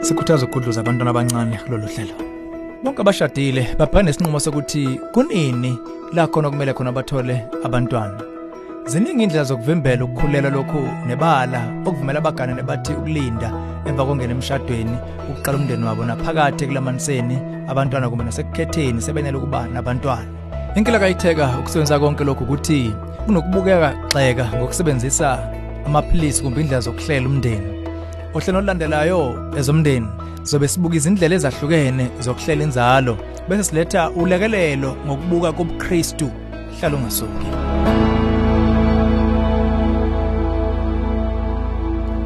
sikhuthaza 0.00 0.44
ukugudluza 0.44 0.80
abantwana 0.80 1.10
abancane 1.10 1.56
kulolu 1.64 1.86
hlelo. 1.86 2.14
Bonke 2.82 3.00
abashadile 3.00 3.62
babhekane 3.78 4.10
nesinqumo 4.10 4.40
sokuthi 4.40 5.00
kunini 5.12 5.78
la 6.14 6.26
khona 6.26 6.50
kumele 6.50 6.72
khona 6.72 6.92
bathole 6.92 7.44
abantwana. 7.64 8.20
Ziningi 8.86 9.22
indlela 9.22 9.44
zokuvimbela 9.44 10.04
ukukhulela 10.04 10.50
lokhu 10.50 10.80
nebala 11.06 11.60
okuvumela 11.86 12.18
abaganane 12.18 12.62
bathi 12.62 12.92
ukulinda 12.92 13.52
emva 13.86 14.04
kongena 14.04 14.32
emshadweni 14.32 14.96
ukuqala 15.30 15.58
umndeni 15.58 15.84
wabo 15.84 16.04
naphakathi 16.04 16.66
kulamaniseni 16.66 17.36
abantwana 17.68 18.08
kumbe 18.08 18.24
nasekukhetheni 18.24 19.02
sebenele 19.02 19.36
ukuba 19.36 19.68
nabantwana. 19.68 20.30
Inkinga 20.76 20.98
kayitheka 20.98 21.58
ukusebenzisa 21.58 21.98
konke 21.98 22.24
lokhu 22.24 22.44
ukuthi 22.44 22.94
kunokubukeka 23.26 23.94
xeka 24.12 24.44
ngokusebenzisa 24.56 25.38
amaphilisi 25.86 26.42
kumbe 26.42 26.60
indlela 26.60 26.80
zokuhlela 26.80 27.28
umndeni. 27.28 27.79
Ohlelo 28.34 28.58
olulandelayo 28.58 29.20
ezomndeni 29.58 30.08
zobe 30.42 30.68
sibuka 30.68 30.96
izindlela 30.96 31.34
ezahlukene 31.34 32.04
zokuhlela 32.20 32.62
inzalo 32.64 33.14
bese 33.48 33.64
siletha 33.64 34.10
ulekelelo 34.10 34.90
ngokubuka 35.06 35.52
kobuKristu 35.52 36.30
hlala 36.76 36.96
ungasuki 36.96 37.48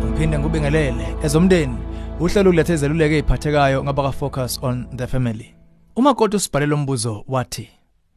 ngiphinde 0.04 0.38
ngubingelele 0.38 1.06
ezomndeni 1.24 1.78
uhlelo 2.20 2.50
ulethe 2.50 2.74
izeluleko 2.74 3.14
eziphathekayo 3.14 3.84
ngaba 3.84 4.02
ka 4.02 4.12
focus 4.12 4.58
on 4.62 4.86
the 4.96 5.06
family. 5.06 5.54
Uma 5.96 6.14
kodwa 6.14 6.36
usibhalela 6.36 6.74
umbuzo 6.74 7.24
wathi 7.28 7.68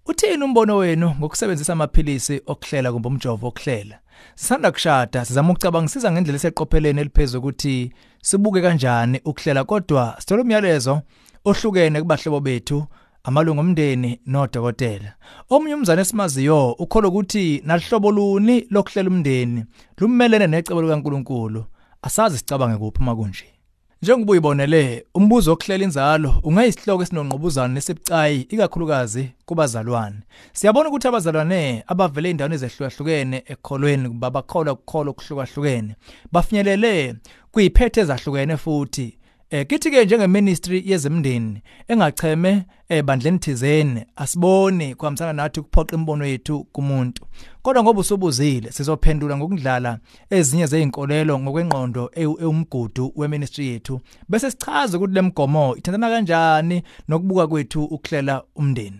uthini 0.07 0.43
umbono 0.43 0.77
wenu 0.77 1.15
ngokusebenzisa 1.19 1.73
amaphilisi 1.73 2.41
okuhlela 2.45 2.91
kumbe 2.91 3.07
umjovo 3.07 3.47
okuhlela 3.47 3.99
sisanda 4.35 4.71
kushada 4.71 5.25
sizama 5.25 5.51
ukucabangisisa 5.51 6.11
ngendlela 6.11 6.35
eseqopheleni 6.35 7.01
eliphezulu 7.01 7.39
ukuthi 7.39 7.91
sibuke 8.21 8.61
kanjani 8.61 9.21
ukuhlela 9.25 9.63
kodwa 9.63 10.15
sithola 10.19 10.41
umyalezo 10.41 11.01
ohlukene 11.45 12.01
kubahlobo 12.01 12.39
bethu 12.39 12.87
amalungu 13.23 13.59
omndeni 13.61 14.19
nodokotela. 14.25 15.13
Omunye 15.49 15.75
umzane 15.75 16.01
esimaziyo 16.01 16.71
ukholwa 16.71 17.09
ukuthi 17.09 17.61
nalihlobo 17.65 18.11
luni 18.11 18.67
lokuhlela 18.69 19.09
umndeni 19.09 19.65
lumelene 19.97 20.47
necebo 20.47 20.81
likaNkuluNkulu. 20.81 21.65
Asazi 22.01 22.37
sicabange 22.37 22.77
kuphi 22.77 23.03
makunje 23.03 23.56
Njengoba 24.01 24.31
uyibonele 24.31 25.05
umbuzo 25.13 25.51
wokuhlela 25.51 25.83
inzalo 25.83 26.35
ungayisihloko 26.43 27.03
esinongqubuzana 27.03 27.73
nesibucayi 27.73 28.41
ikakhulukazi 28.41 29.29
kubazalwane. 29.45 30.19
Siyabona 30.53 30.89
ukuthi 30.89 31.07
abazalwane 31.07 31.83
abavele 31.87 32.29
endaweni 32.29 32.55
ezehlukahlukene 32.55 33.37
ekholweni 33.53 34.09
kuba 34.09 34.29
bakholwa 34.29 34.73
ukukholo 34.73 35.11
okuhlukahlukene 35.11 35.95
bafinyelele 36.31 37.15
kuyiphethe 37.51 38.01
ezahlukene 38.01 38.57
futhi 38.57 39.16
Eh 39.49 39.67
kithi 39.67 39.91
ke 39.91 40.05
njengeministry 40.05 40.83
yezemndeni 40.85 41.61
engacheme 41.87 42.65
ebandleni 42.89 43.39
thizeni 43.39 44.05
asiboni 44.15 44.95
kuhambisana 44.95 45.33
nathi 45.33 45.59
ukuphoqa 45.59 45.95
imbono 45.95 46.25
yethu 46.25 46.63
kumuntu. 46.63 47.25
Kodwa 47.61 47.83
ngoba 47.83 47.99
usubuzile 47.99 48.71
sizophendula 48.71 49.37
ngokudlala 49.37 49.99
ezinye 50.29 50.65
zeinkolelo 50.65 51.39
ngokwengqondo 51.39 52.11
ewumgudu 52.15 53.13
weministry 53.15 53.67
yethu. 53.67 54.01
Bese 54.29 54.51
sichaza 54.51 54.97
ukuthi 54.97 55.13
lemgomo 55.13 55.75
ithandana 55.75 56.09
kanjani 56.09 56.83
nokubuka 57.07 57.47
kwethu 57.47 57.83
ukuhlela 57.83 58.43
umndeni. 58.55 58.99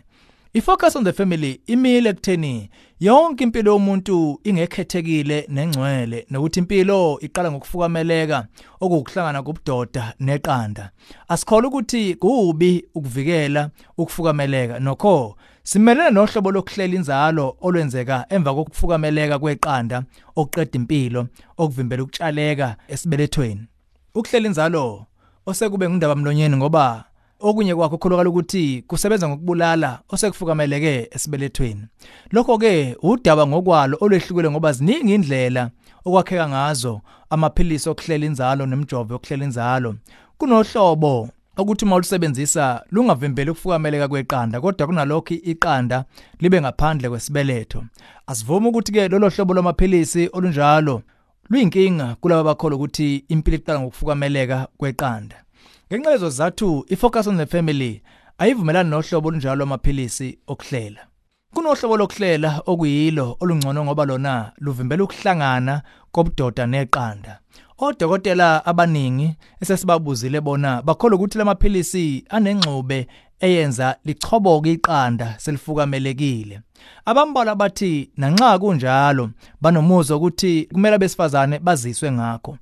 Ifocus 0.53 0.95
on 0.95 1.03
the 1.03 1.13
family 1.13 1.61
imile 1.67 2.13
kutheni 2.13 2.69
yonke 2.99 3.43
impilo 3.43 3.71
yomuntu 3.71 4.39
ingekhethekile 4.43 5.45
nengcwele 5.49 6.25
nokuthi 6.29 6.59
impilo 6.59 7.19
iqala 7.21 7.51
ngokufukameleka 7.51 8.47
okuhlangana 8.81 9.43
kubudoda 9.43 10.13
neqanda. 10.19 10.89
Asikholwa 11.27 11.69
ukuthi 11.69 12.15
kubi 12.15 12.85
ukuvikela 12.95 13.69
ukufukameleka 13.97 14.79
nokho 14.79 15.37
simelene 15.63 16.09
nohlobo 16.09 16.51
lokuhlela 16.51 16.95
inzalo 16.95 17.57
olwenzeka 17.61 18.25
emva 18.29 18.53
kokufukameleka 18.53 19.39
kweqanda 19.39 20.03
okuqeda 20.35 20.75
impilo 20.79 21.27
okuvimbela 21.57 22.03
ukutshaleka 22.03 22.75
esibelethweni. 22.87 23.61
Ukuhlela 24.15 24.47
inzalo 24.47 25.05
osekube 25.45 25.89
ngundaba 25.89 26.15
mlonyeni 26.15 26.57
ngoba 26.57 27.05
okunye 27.39 27.75
kwakho 27.75 27.97
kholakala 27.97 28.29
ukuthi 28.29 28.83
kusebenza 28.87 29.29
ngokubulala 29.29 29.99
osekufukameleke 30.09 31.09
esibelethweni. 31.11 31.81
Lokho 32.31 32.57
ke 32.57 32.95
udaba 33.01 33.47
ngokwalo 33.47 33.97
olwehlukile 34.01 34.51
ngoba 34.51 34.71
ziningi 34.71 35.13
indlela 35.13 35.69
okwakheka 36.05 36.49
ngazo 36.49 37.01
amaphilisi 37.29 37.89
okuhlela 37.89 38.25
inzalo 38.25 38.65
nemjovo 38.65 39.13
yokuhlela 39.13 39.43
inzalo. 39.45 39.95
Kunohlobo 40.37 41.29
ukuthi 41.57 41.85
uma 41.85 41.95
ulusebenzisa 41.95 42.83
lungavimbeli 42.91 43.51
ukufukameleka 43.51 44.07
kweqanda 44.07 44.61
kodwa 44.61 44.87
kunalokho 44.87 45.33
iqanda 45.33 46.05
libe 46.39 46.61
ngaphandle 46.61 47.09
kwesibeletho. 47.09 47.83
Asivumi 48.27 48.67
ukuthi 48.67 48.91
ke 48.91 49.07
lolo 49.07 49.29
hlobo 49.29 49.53
lwamaphilisi 49.53 50.29
olunjalo 50.33 51.01
luyinkinga 51.49 52.15
kulabo 52.21 52.41
abakholwa 52.41 52.75
ukuthi 52.77 53.23
impilo 53.29 53.57
iqala 53.57 53.79
ngokufukameleka 53.79 54.67
kweqanda. 54.77 55.46
Ngenxa 55.91 56.11
lezo 56.11 56.29
zathu 56.29 56.85
ifocus 56.87 57.27
on 57.27 57.37
the 57.37 57.45
family 57.45 58.01
ayivumelani 58.37 58.89
nohlobo 58.89 59.27
olunjalo 59.27 59.55
lwamaphilisi 59.55 60.39
okuhlela. 60.47 61.07
Kunohlobo 61.53 61.97
lokuhlela 61.97 62.61
okuyilo 62.65 63.37
olungcono 63.39 63.85
ngoba 63.85 64.05
lona 64.05 64.51
luvimbela 64.57 65.03
ukuhlangana 65.03 65.81
kobudoda 66.11 66.65
neqanda. 66.65 67.39
Odokotela 67.77 68.65
abaningi 68.65 69.35
esesibabuzile 69.61 70.41
bona 70.41 70.81
bakholwa 70.81 71.15
ukuthi 71.15 71.37
lamaphilisi 71.37 72.25
anengxube 72.29 73.07
eyenza 73.39 73.97
lichoboke 74.05 74.71
iqanda 74.71 75.35
selifukamelekile. 75.37 76.61
Abambala 77.05 77.55
bathi 77.55 78.11
nanxa 78.17 78.59
kunjalo 78.59 79.29
banomuzwa 79.61 80.17
ukuthi 80.17 80.67
kumele 80.73 80.95
abesifazane 80.95 81.59
baziswe 81.59 82.11
ngakho. 82.11 82.57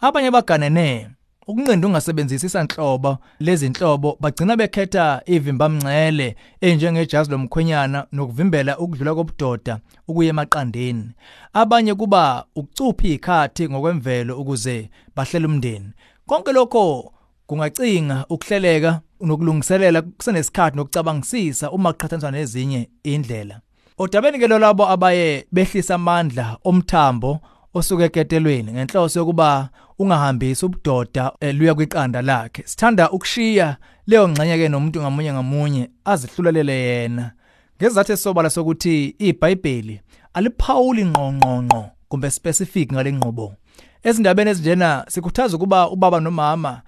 Abanye 0.00 0.30
baganene 0.30 1.08
ukunqinda 1.46 1.86
ungasebenzisi 1.86 2.46
isanhlobo 2.46 3.18
lezinhlobo 3.40 4.16
bagcina 4.20 4.56
bekhetha 4.56 5.22
ivimbamngcele 5.26 6.36
enjengejazi 6.60 7.30
lomkhwenyana 7.30 8.06
nokuvimbela 8.12 8.78
ukudlula 8.78 9.14
kobudoda 9.14 9.78
ukuye 10.08 10.28
emaqandeni. 10.28 11.10
Abanye 11.52 11.94
kuba 11.94 12.44
ukucupha 12.56 13.08
ikhathi 13.08 13.68
ngokwemvelo 13.68 14.38
ukuze 14.40 14.90
bahlele 15.16 15.46
umndeni. 15.46 15.90
Konke 16.26 16.52
lokho 16.52 17.12
kungacinga 17.46 18.26
ukuhleleka 18.30 19.00
nokulungiselela 19.20 20.02
kusenesikhathi 20.02 20.76
nokucabangisisa 20.76 21.70
uma 21.70 21.92
kuqhathaniswa 21.92 22.30
nezinye 22.30 22.88
indlela 23.04 23.60
odabeni 23.98 24.38
ke 24.38 24.48
labo 24.48 24.88
abaye 24.88 25.46
behlisa 25.52 25.94
amandla 25.94 26.58
omthambo 26.64 27.40
osuke 27.76 28.04
eketelweni 28.04 28.72
ngenhloso 28.72 29.20
yokuba 29.20 29.68
ungahambisi 29.98 30.66
ubudoda 30.66 31.32
luya 31.52 31.74
kwiqanda 31.74 32.22
lakhe. 32.22 32.62
Sithanda 32.66 33.10
ukushiya 33.10 33.76
leyo 34.06 34.28
ngxenye 34.28 34.56
ke 34.58 34.68
nomuntu 34.68 35.00
ngamunye 35.00 35.32
ngamunye 35.32 35.90
azihlulelele 36.04 36.72
yena. 36.72 37.32
Ngezathu 37.76 38.12
esobala 38.12 38.50
sokuthi 38.50 39.14
iBhayibheli 39.18 40.00
aliphawuli 40.34 41.04
ngqongqongqo 41.04 41.84
kumbe 42.08 42.30
specific 42.30 42.92
ngale 42.92 43.12
ngqobo 43.12 43.54
ezindabeni 44.02 44.50
ezinjena 44.50 45.04
sikhuthaza 45.08 45.56
ukuba 45.56 45.90
ubaba 45.90 46.20
nomama 46.20 46.82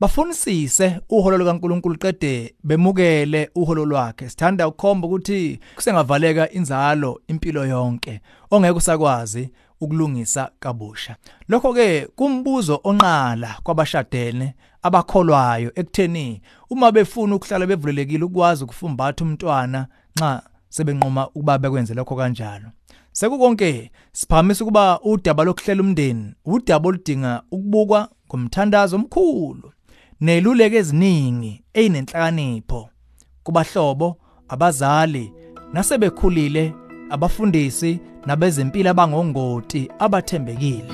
bafunisise 0.00 1.00
uholo 1.10 1.38
lukaNkuluNkulu 1.38 1.98
qede 1.98 2.54
bemukele 2.64 3.50
uholo 3.54 3.84
lwakhe. 3.84 4.28
Sithanda 4.28 4.68
ukukhomba 4.68 5.06
ukuthi 5.06 5.60
kusengavaleka 5.74 6.50
inzalo 6.50 7.20
impilo 7.28 7.66
yonke 7.66 8.20
ongeke 8.50 8.76
usakwazi 8.78 9.50
ukulungisa 9.84 10.50
kabusha. 10.60 11.16
Lokho 11.48 11.72
ke 11.74 12.06
kumbuzo 12.16 12.80
onqala 12.84 13.58
kwabashadene 13.62 14.54
abakholwayo 14.82 15.72
ekutheni 15.74 16.42
uma 16.70 16.92
befuna 16.92 17.34
ukuhlala 17.34 17.66
bevulelekile 17.66 18.24
ukwazi 18.24 18.64
ukufumbatha 18.64 19.24
umntwana 19.24 19.86
nxa 20.16 20.42
sebenqoma 20.68 21.28
ukuba 21.28 21.58
bekwenze 21.58 21.94
lokho 21.94 22.16
kanjalo. 22.16 22.68
Sekukonke 23.12 23.90
siphamisa 24.12 24.64
ukuba 24.64 25.00
udaba 25.00 25.44
lokuhlela 25.44 25.82
umndeni 25.82 26.34
udaba 26.44 26.88
oludinga 26.88 27.42
ukubukwa 27.50 28.08
ngomthandazo 28.28 28.96
omkhulu 28.96 29.72
neluleke 30.20 30.76
eziningi 30.76 31.62
eyinenhlakanipho 31.74 32.88
kubahlobo 33.44 34.16
abazali 34.48 35.32
nasebekhulile 35.72 36.74
abafundisi 37.12 38.00
nabezempilo 38.26 38.90
abangongoti 38.90 39.90
abathembekile. 39.98 40.92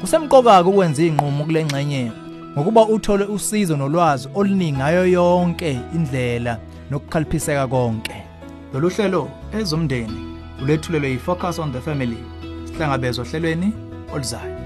Kusemqoka 0.00 0.62
ukwenza 0.62 1.02
inqumo 1.02 1.44
kulengxenye 1.44 2.12
ngokuba 2.52 2.82
uthole 2.86 3.24
usizo 3.24 3.76
nolwazi 3.76 4.28
oluningi 4.34 4.78
ngayo 4.78 5.06
yonke 5.06 5.80
indlela 5.94 6.58
nokukhaliphiseka 6.90 7.66
konke. 7.66 8.16
Lolu 8.72 8.88
hlelo 8.88 9.30
ezomndeni 9.58 10.36
ulethulelwe 10.62 11.10
yi-focus 11.10 11.58
on 11.58 11.72
the 11.72 11.80
family 11.80 12.18
sihlangabezwa 12.64 13.24
ohlelweni 13.24 13.72
oluzayo. 14.14 14.63